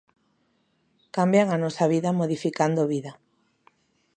[1.15, 3.11] Cambian a nosa vida modificando vida.